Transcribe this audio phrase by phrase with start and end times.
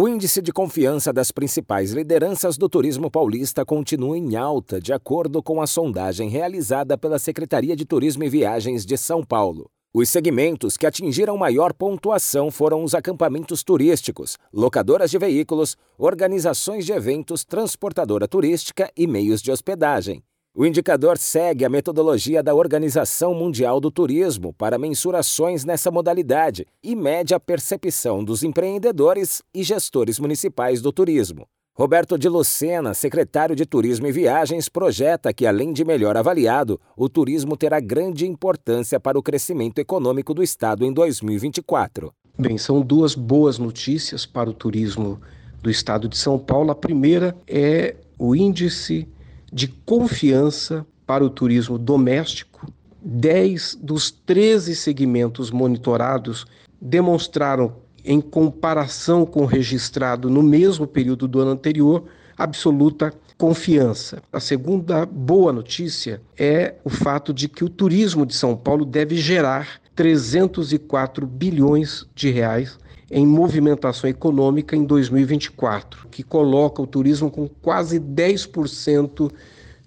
[0.00, 5.42] O índice de confiança das principais lideranças do turismo paulista continua em alta, de acordo
[5.42, 9.68] com a sondagem realizada pela Secretaria de Turismo e Viagens de São Paulo.
[9.92, 16.92] Os segmentos que atingiram maior pontuação foram os acampamentos turísticos, locadoras de veículos, organizações de
[16.92, 20.22] eventos, transportadora turística e meios de hospedagem.
[20.60, 26.96] O indicador segue a metodologia da Organização Mundial do Turismo para mensurações nessa modalidade e
[26.96, 31.46] mede a percepção dos empreendedores e gestores municipais do turismo.
[31.76, 37.08] Roberto de Lucena, secretário de Turismo e Viagens, projeta que, além de melhor avaliado, o
[37.08, 42.12] turismo terá grande importância para o crescimento econômico do Estado em 2024.
[42.36, 45.20] Bem, são duas boas notícias para o turismo
[45.62, 46.72] do Estado de São Paulo.
[46.72, 49.06] A primeira é o índice
[49.52, 52.70] de confiança para o turismo doméstico.
[53.00, 56.46] 10 dos 13 segmentos monitorados
[56.80, 62.04] demonstraram, em comparação com o registrado no mesmo período do ano anterior,
[62.36, 64.22] absoluta confiança.
[64.32, 69.16] A segunda boa notícia é o fato de que o turismo de São Paulo deve
[69.16, 72.78] gerar 304 bilhões de reais
[73.10, 79.30] em movimentação econômica em 2024, que coloca o turismo com quase 10%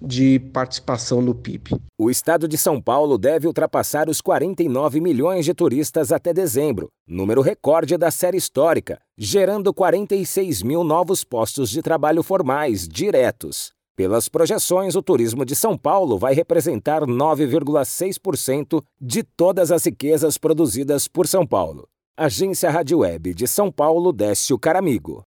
[0.01, 1.79] de participação no PIB.
[1.97, 7.41] O estado de São Paulo deve ultrapassar os 49 milhões de turistas até dezembro, número
[7.41, 13.71] recorde da série histórica, gerando 46 mil novos postos de trabalho formais diretos.
[13.95, 21.07] Pelas projeções, o turismo de São Paulo vai representar 9,6% de todas as riquezas produzidas
[21.07, 21.87] por São Paulo.
[22.17, 25.23] Agência Rádio Web de São Paulo, Décio Caramigo.